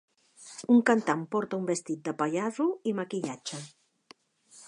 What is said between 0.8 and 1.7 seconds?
cantant porta un